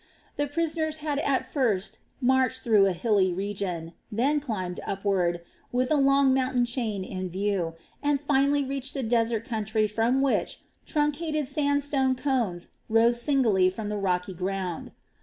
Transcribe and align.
The 0.35 0.47
prisoners 0.47 0.97
had 1.05 1.19
at 1.19 1.53
first 1.53 1.99
marched 2.19 2.63
through 2.63 2.87
a 2.87 2.91
hilly 2.91 3.31
region, 3.31 3.93
then 4.11 4.39
climbed 4.39 4.79
upward, 4.87 5.41
with 5.71 5.91
a 5.91 5.95
long 5.95 6.33
mountain 6.33 6.65
chain 6.65 7.03
in 7.03 7.29
view, 7.29 7.75
and 8.01 8.19
finally 8.19 8.63
reached 8.63 8.95
a 8.95 9.03
desert 9.03 9.45
country 9.45 9.87
from 9.87 10.23
which 10.23 10.61
truncated 10.87 11.47
sandstone 11.47 12.15
cones 12.15 12.69
rose 12.89 13.21
singly 13.21 13.69
from 13.69 13.89
the 13.89 13.97
rocky 13.99 14.33
ground. 14.33 14.89